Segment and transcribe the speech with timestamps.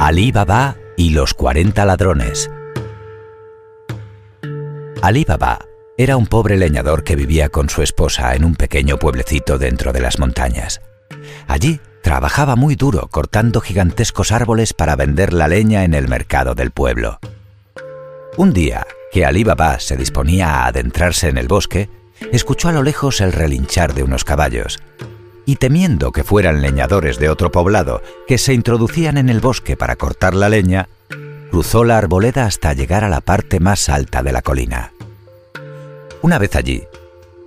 [0.00, 2.48] Alí Baba y los 40 ladrones.
[5.02, 5.58] Alí Baba
[5.96, 10.00] era un pobre leñador que vivía con su esposa en un pequeño pueblecito dentro de
[10.00, 10.80] las montañas.
[11.48, 16.70] Allí trabajaba muy duro cortando gigantescos árboles para vender la leña en el mercado del
[16.70, 17.18] pueblo.
[18.36, 21.90] Un día que Alí Baba se disponía a adentrarse en el bosque,
[22.30, 24.78] escuchó a lo lejos el relinchar de unos caballos
[25.48, 29.96] y temiendo que fueran leñadores de otro poblado que se introducían en el bosque para
[29.96, 30.90] cortar la leña,
[31.50, 34.92] cruzó la arboleda hasta llegar a la parte más alta de la colina.
[36.20, 36.82] Una vez allí,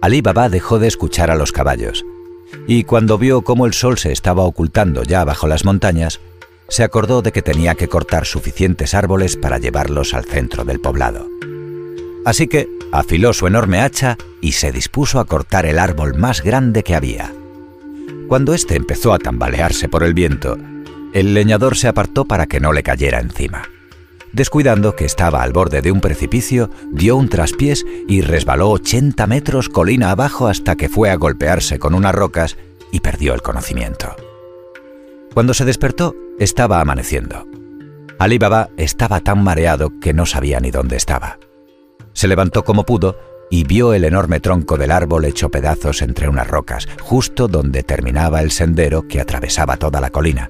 [0.01, 2.03] Ali Baba dejó de escuchar a los caballos,
[2.65, 6.21] y cuando vio cómo el sol se estaba ocultando ya bajo las montañas,
[6.69, 11.27] se acordó de que tenía que cortar suficientes árboles para llevarlos al centro del poblado.
[12.25, 16.81] Así que afiló su enorme hacha y se dispuso a cortar el árbol más grande
[16.81, 17.31] que había.
[18.31, 20.57] Cuando éste empezó a tambalearse por el viento,
[21.11, 23.63] el leñador se apartó para que no le cayera encima.
[24.31, 29.67] Descuidando que estaba al borde de un precipicio, dio un traspiés y resbaló 80 metros
[29.67, 32.55] colina abajo hasta que fue a golpearse con unas rocas
[32.93, 34.15] y perdió el conocimiento.
[35.33, 37.45] Cuando se despertó, estaba amaneciendo.
[38.17, 41.37] Ali Baba estaba tan mareado que no sabía ni dónde estaba.
[42.13, 43.17] Se levantó como pudo
[43.51, 48.41] y vio el enorme tronco del árbol hecho pedazos entre unas rocas, justo donde terminaba
[48.41, 50.49] el sendero que atravesaba toda la colina.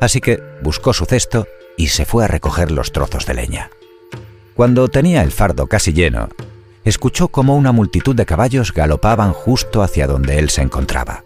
[0.00, 3.70] Así que buscó su cesto y se fue a recoger los trozos de leña.
[4.54, 6.30] Cuando tenía el fardo casi lleno,
[6.84, 11.24] escuchó como una multitud de caballos galopaban justo hacia donde él se encontraba.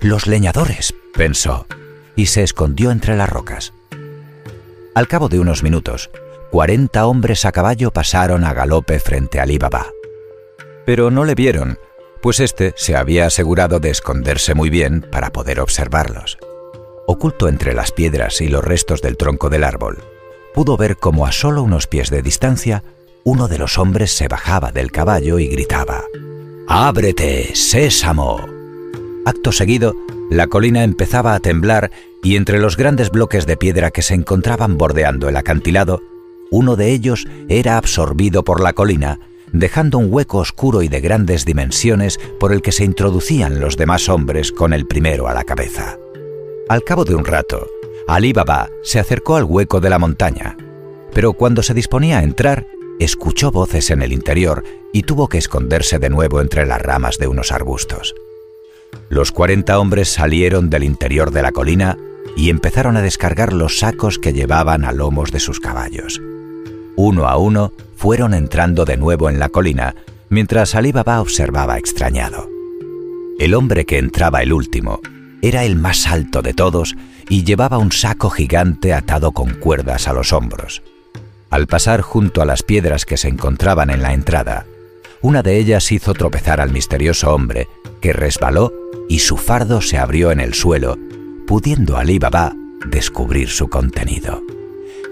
[0.00, 1.66] Los leñadores, pensó,
[2.14, 3.72] y se escondió entre las rocas.
[4.94, 6.08] Al cabo de unos minutos,
[6.52, 9.86] cuarenta hombres a caballo pasaron a galope frente a Alibaba
[10.86, 11.78] pero no le vieron,
[12.22, 16.38] pues éste se había asegurado de esconderse muy bien para poder observarlos.
[17.06, 20.02] Oculto entre las piedras y los restos del tronco del árbol,
[20.54, 22.82] pudo ver como a solo unos pies de distancia
[23.24, 26.04] uno de los hombres se bajaba del caballo y gritaba
[26.68, 28.38] ¡Ábrete, sésamo!
[29.24, 29.94] Acto seguido,
[30.30, 31.90] la colina empezaba a temblar
[32.22, 36.02] y entre los grandes bloques de piedra que se encontraban bordeando el acantilado,
[36.52, 39.18] uno de ellos era absorbido por la colina
[39.52, 44.08] dejando un hueco oscuro y de grandes dimensiones por el que se introducían los demás
[44.08, 45.98] hombres con el primero a la cabeza.
[46.68, 47.66] Al cabo de un rato,
[48.08, 50.56] Ali Baba se acercó al hueco de la montaña,
[51.12, 52.66] pero cuando se disponía a entrar,
[52.98, 57.26] escuchó voces en el interior y tuvo que esconderse de nuevo entre las ramas de
[57.26, 58.14] unos arbustos.
[59.08, 61.96] Los cuarenta hombres salieron del interior de la colina
[62.36, 66.20] y empezaron a descargar los sacos que llevaban a lomos de sus caballos.
[66.96, 69.94] Uno a uno fueron entrando de nuevo en la colina,
[70.30, 72.48] mientras Ali Baba observaba extrañado.
[73.38, 75.00] El hombre que entraba el último
[75.42, 76.96] era el más alto de todos
[77.28, 80.82] y llevaba un saco gigante atado con cuerdas a los hombros.
[81.50, 84.64] Al pasar junto a las piedras que se encontraban en la entrada,
[85.20, 87.68] una de ellas hizo tropezar al misterioso hombre,
[88.00, 88.72] que resbaló
[89.08, 90.96] y su fardo se abrió en el suelo,
[91.46, 92.54] pudiendo Ali Baba
[92.86, 94.42] descubrir su contenido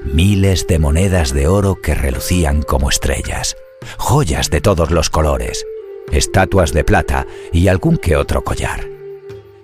[0.05, 3.57] miles de monedas de oro que relucían como estrellas,
[3.99, 5.67] joyas de todos los colores,
[6.13, 8.89] estatuas de plata y algún que otro collar.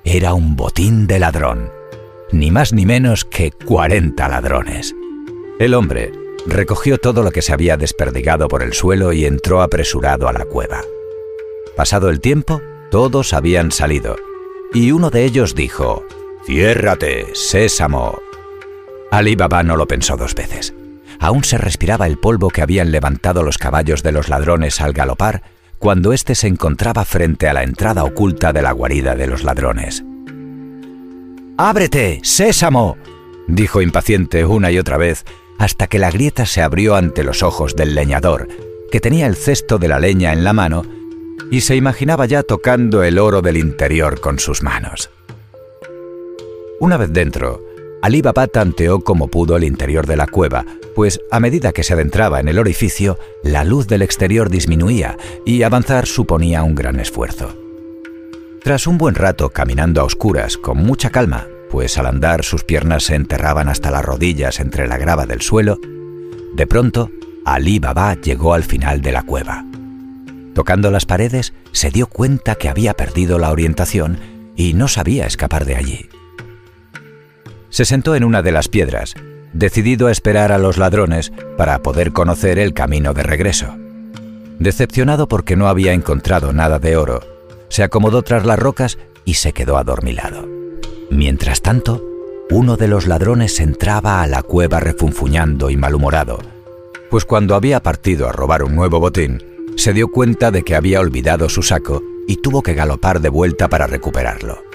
[0.05, 1.71] Era un botín de ladrón,
[2.33, 4.95] ni más ni menos que 40 ladrones.
[5.59, 6.13] El hombre
[6.47, 10.47] recogió todo lo que se había desperdigado por el suelo y entró apresurado a la
[10.47, 10.83] cueva.
[11.77, 14.17] Pasado el tiempo, todos habían salido,
[14.73, 16.05] y uno de ellos dijo,
[16.47, 18.21] Ciérrate, sésamo,
[19.11, 20.75] Ali Baba no lo pensó dos veces.
[21.19, 25.43] Aún se respiraba el polvo que habían levantado los caballos de los ladrones al galopar
[25.79, 30.05] cuando éste se encontraba frente a la entrada oculta de la guarida de los ladrones.
[31.57, 32.97] ¡Ábrete, sésamo!
[33.49, 35.25] dijo impaciente una y otra vez,
[35.59, 38.49] hasta que la grieta se abrió ante los ojos del leñador,
[38.91, 40.85] que tenía el cesto de la leña en la mano
[41.51, 45.11] y se imaginaba ya tocando el oro del interior con sus manos.
[46.79, 47.63] Una vez dentro,
[48.03, 50.65] Ali Baba tanteó como pudo el interior de la cueva,
[50.95, 55.63] pues a medida que se adentraba en el orificio, la luz del exterior disminuía y
[55.63, 57.55] avanzar suponía un gran esfuerzo.
[58.63, 63.05] Tras un buen rato caminando a oscuras, con mucha calma, pues al andar sus piernas
[63.05, 65.79] se enterraban hasta las rodillas entre la grava del suelo,
[66.55, 67.11] de pronto
[67.45, 69.65] Ali Baba llegó al final de la cueva.
[70.55, 74.19] Tocando las paredes, se dio cuenta que había perdido la orientación
[74.57, 76.09] y no sabía escapar de allí
[77.81, 79.15] se sentó en una de las piedras,
[79.55, 83.75] decidido a esperar a los ladrones para poder conocer el camino de regreso.
[84.59, 87.21] Decepcionado porque no había encontrado nada de oro,
[87.71, 90.47] se acomodó tras las rocas y se quedó adormilado.
[91.11, 92.05] Mientras tanto,
[92.51, 96.39] uno de los ladrones entraba a la cueva refunfuñando y malhumorado,
[97.09, 99.43] pues cuando había partido a robar un nuevo botín,
[99.77, 103.69] se dio cuenta de que había olvidado su saco y tuvo que galopar de vuelta
[103.69, 104.70] para recuperarlo.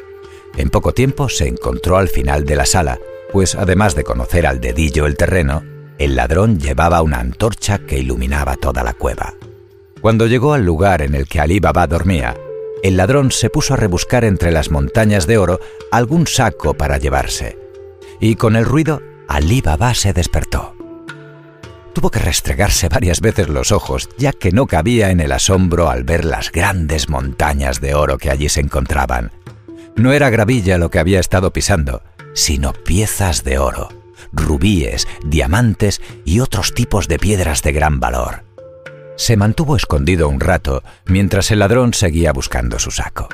[0.57, 2.99] En poco tiempo se encontró al final de la sala,
[3.31, 5.63] pues además de conocer al dedillo el terreno,
[5.97, 9.33] el ladrón llevaba una antorcha que iluminaba toda la cueva.
[10.01, 12.35] Cuando llegó al lugar en el que Ali Baba dormía,
[12.83, 15.59] el ladrón se puso a rebuscar entre las montañas de oro
[15.91, 17.57] algún saco para llevarse.
[18.19, 20.75] Y con el ruido, Ali Baba se despertó.
[21.93, 26.03] Tuvo que restregarse varias veces los ojos, ya que no cabía en el asombro al
[26.03, 29.31] ver las grandes montañas de oro que allí se encontraban.
[29.95, 32.03] No era gravilla lo que había estado pisando,
[32.33, 33.89] sino piezas de oro,
[34.31, 38.43] rubíes, diamantes y otros tipos de piedras de gran valor.
[39.15, 43.29] Se mantuvo escondido un rato mientras el ladrón seguía buscando su saco.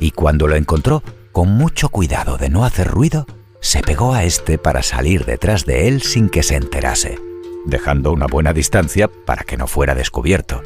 [0.00, 3.26] Y cuando lo encontró, con mucho cuidado de no hacer ruido,
[3.60, 7.18] se pegó a este para salir detrás de él sin que se enterase
[7.64, 10.62] dejando una buena distancia para que no fuera descubierto,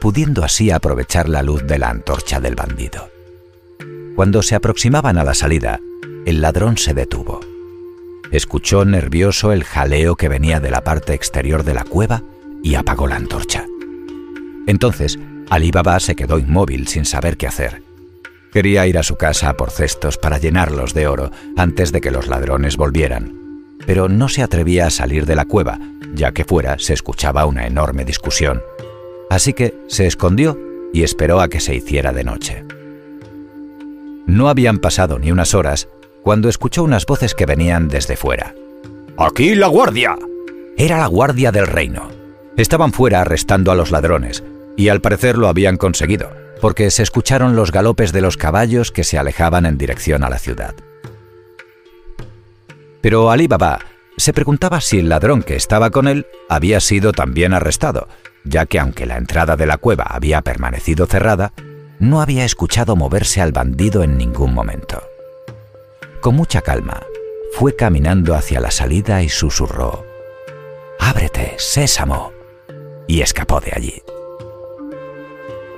[0.00, 3.10] pudiendo así aprovechar la luz de la antorcha del bandido.
[4.18, 5.78] Cuando se aproximaban a la salida,
[6.26, 7.38] el ladrón se detuvo.
[8.32, 12.24] Escuchó nervioso el jaleo que venía de la parte exterior de la cueva
[12.60, 13.64] y apagó la antorcha.
[14.66, 17.84] Entonces, Ali Baba se quedó inmóvil sin saber qué hacer.
[18.52, 22.26] Quería ir a su casa por cestos para llenarlos de oro antes de que los
[22.26, 25.78] ladrones volvieran, pero no se atrevía a salir de la cueva,
[26.12, 28.62] ya que fuera se escuchaba una enorme discusión.
[29.30, 30.58] Así que se escondió
[30.92, 32.64] y esperó a que se hiciera de noche.
[34.28, 35.88] No habían pasado ni unas horas
[36.22, 38.54] cuando escuchó unas voces que venían desde fuera.
[39.16, 40.16] ¡Aquí la guardia!
[40.76, 42.10] Era la guardia del reino.
[42.58, 44.44] Estaban fuera arrestando a los ladrones,
[44.76, 46.30] y al parecer lo habían conseguido,
[46.60, 50.38] porque se escucharon los galopes de los caballos que se alejaban en dirección a la
[50.38, 50.74] ciudad.
[53.00, 53.78] Pero Ali Baba
[54.18, 58.08] se preguntaba si el ladrón que estaba con él había sido también arrestado,
[58.44, 61.54] ya que aunque la entrada de la cueva había permanecido cerrada,
[61.98, 65.02] no había escuchado moverse al bandido en ningún momento.
[66.20, 67.02] Con mucha calma,
[67.52, 70.04] fue caminando hacia la salida y susurró,
[71.00, 72.32] Ábrete, sésamo,
[73.06, 74.02] y escapó de allí.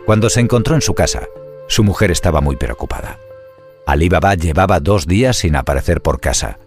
[0.04, 1.28] Cuando se encontró en su casa,
[1.68, 3.18] su mujer estaba muy preocupada.
[3.86, 6.58] Ali Baba llevaba dos días sin aparecer por casa,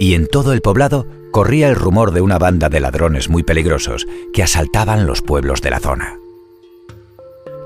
[0.00, 4.06] y en todo el poblado corría el rumor de una banda de ladrones muy peligrosos
[4.32, 6.18] que asaltaban los pueblos de la zona.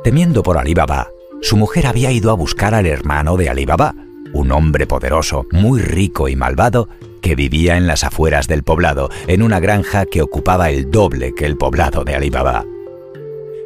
[0.03, 1.09] Temiendo por Ali Baba,
[1.43, 3.95] su mujer había ido a buscar al hermano de Ali Baba,
[4.33, 6.89] un hombre poderoso, muy rico y malvado,
[7.21, 11.45] que vivía en las afueras del poblado, en una granja que ocupaba el doble que
[11.45, 12.65] el poblado de Ali Baba.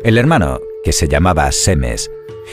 [0.02, 2.11] El hermano, que se llamaba Semes,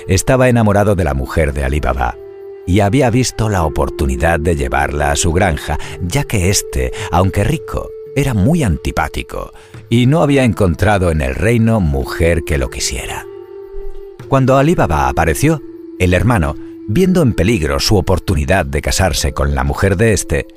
[0.07, 2.17] estaba enamorado de la mujer de Ali Baba
[2.65, 7.89] y había visto la oportunidad de llevarla a su granja, ya que éste, aunque rico,
[8.15, 9.51] era muy antipático
[9.89, 13.25] y no había encontrado en el reino mujer que lo quisiera.
[14.33, 15.61] Cuando Ali Baba apareció,
[15.99, 16.55] el hermano,
[16.87, 20.47] viendo en peligro su oportunidad de casarse con la mujer de éste,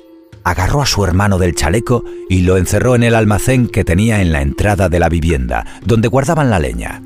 [0.43, 4.31] agarró a su hermano del chaleco y lo encerró en el almacén que tenía en
[4.31, 7.03] la entrada de la vivienda, donde guardaban la leña.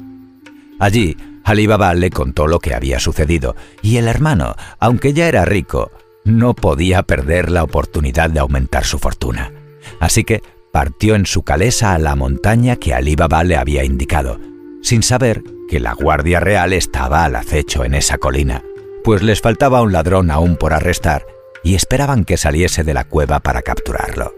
[0.79, 5.43] Allí Ali Baba le contó lo que había sucedido y el hermano, aunque ya era
[5.43, 5.91] rico,
[6.23, 9.51] no podía perder la oportunidad de aumentar su fortuna.
[9.99, 10.41] Así que
[10.71, 14.39] partió en su calesa a la montaña que Ali Baba le había indicado,
[14.81, 18.61] sin saber que la Guardia Real estaba al acecho en esa colina,
[19.05, 21.25] pues les faltaba un ladrón aún por arrestar
[21.63, 24.35] y esperaban que saliese de la cueva para capturarlo.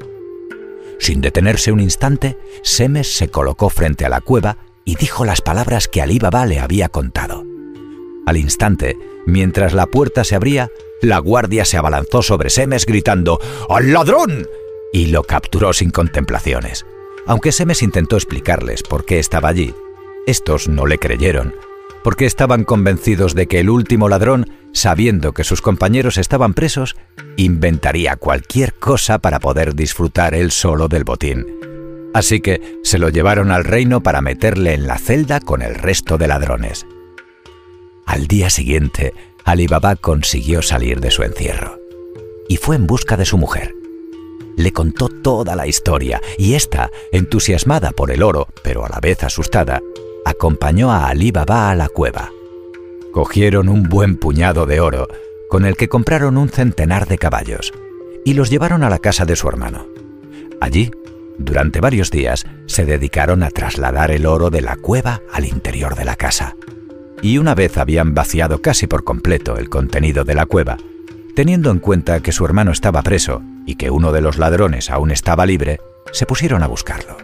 [1.00, 5.88] Sin detenerse un instante, Semes se colocó frente a la cueva y dijo las palabras
[5.88, 7.44] que Ali Baba le había contado.
[8.28, 10.70] Al instante, mientras la puerta se abría,
[11.02, 14.48] la guardia se abalanzó sobre Semes gritando ¡Al ladrón!
[14.94, 16.86] y lo capturó sin contemplaciones.
[17.26, 19.74] Aunque Semes intentó explicarles por qué estaba allí,
[20.28, 21.56] estos no le creyeron,
[22.04, 26.96] porque estaban convencidos de que el último ladrón, sabiendo que sus compañeros estaban presos,
[27.38, 31.46] inventaría cualquier cosa para poder disfrutar él solo del botín
[32.14, 36.18] Así que se lo llevaron al reino para meterle en la celda con el resto
[36.18, 36.86] de ladrones.
[38.06, 39.14] Al día siguiente,
[39.44, 41.80] Ali Baba consiguió salir de su encierro
[42.48, 43.74] y fue en busca de su mujer.
[44.56, 49.24] Le contó toda la historia y ésta, entusiasmada por el oro, pero a la vez
[49.24, 49.82] asustada,
[50.44, 52.34] acompañó a Ali Baba a la cueva.
[53.14, 55.08] Cogieron un buen puñado de oro,
[55.50, 57.72] con el que compraron un centenar de caballos,
[58.26, 59.88] y los llevaron a la casa de su hermano.
[60.60, 60.92] Allí
[61.38, 66.04] durante varios días se dedicaron a trasladar el oro de la cueva al interior de
[66.04, 66.58] la casa.
[67.22, 70.76] Y una vez habían vaciado casi por completo el contenido de la cueva,
[71.38, 75.12] teniendo en cuenta que su hermano estaba preso, y que uno de los ladrones aún
[75.12, 75.80] estaba libre,
[76.12, 77.16] se pusieron a buscarlo.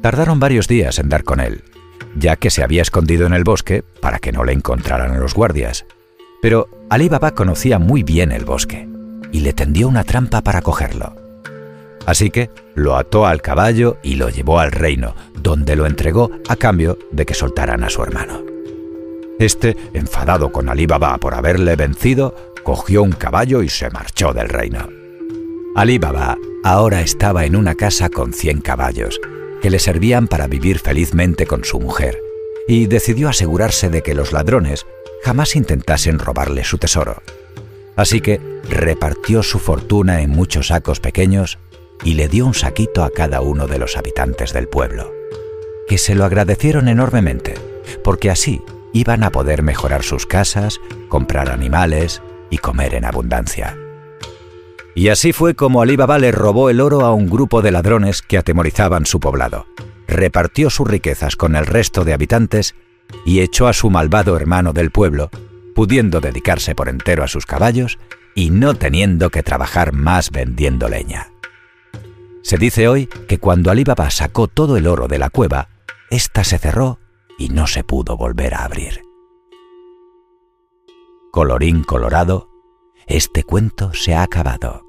[0.00, 1.62] Tardaron varios días en dar con él,
[2.16, 5.86] ya que se había escondido en el bosque para que no le encontraran los guardias.
[6.40, 8.88] Pero Ali Baba conocía muy bien el bosque
[9.32, 11.14] y le tendió una trampa para cogerlo.
[12.06, 16.56] Así que lo ató al caballo y lo llevó al reino, donde lo entregó a
[16.56, 18.42] cambio de que soltaran a su hermano.
[19.38, 22.34] Este, enfadado con Ali Baba por haberle vencido,
[22.64, 24.88] cogió un caballo y se marchó del reino.
[25.76, 29.20] Ali Baba ahora estaba en una casa con 100 caballos,
[29.60, 32.20] que le servían para vivir felizmente con su mujer,
[32.66, 34.86] y decidió asegurarse de que los ladrones
[35.22, 37.22] jamás intentasen robarle su tesoro.
[37.96, 41.58] Así que repartió su fortuna en muchos sacos pequeños
[42.04, 45.12] y le dio un saquito a cada uno de los habitantes del pueblo,
[45.88, 47.54] que se lo agradecieron enormemente,
[48.04, 48.62] porque así
[48.92, 53.76] iban a poder mejorar sus casas, comprar animales y comer en abundancia.
[54.98, 58.20] Y así fue como Ali Baba le robó el oro a un grupo de ladrones
[58.20, 59.68] que atemorizaban su poblado,
[60.08, 62.74] repartió sus riquezas con el resto de habitantes
[63.24, 65.30] y echó a su malvado hermano del pueblo,
[65.72, 68.00] pudiendo dedicarse por entero a sus caballos
[68.34, 71.30] y no teniendo que trabajar más vendiendo leña.
[72.42, 75.68] Se dice hoy que cuando Ali Baba sacó todo el oro de la cueva,
[76.10, 76.98] ésta se cerró
[77.38, 79.02] y no se pudo volver a abrir.
[81.30, 82.48] Colorín colorado,
[83.06, 84.87] este cuento se ha acabado.